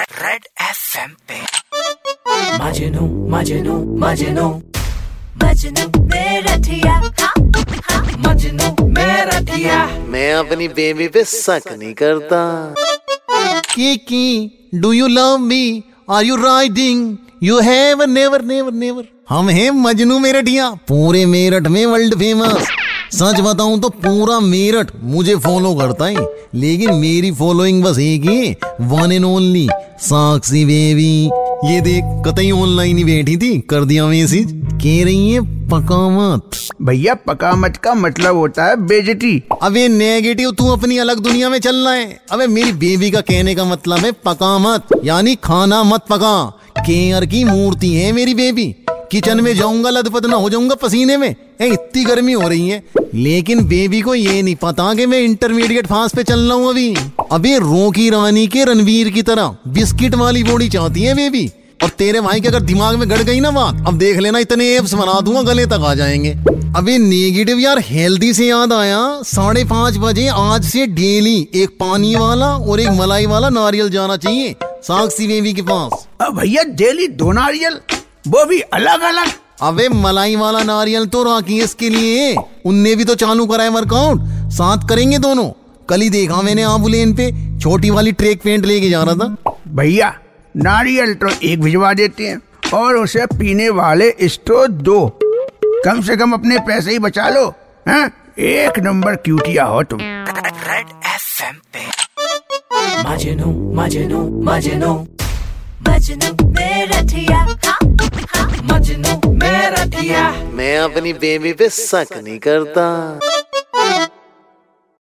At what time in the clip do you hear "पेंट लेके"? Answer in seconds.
88.42-88.90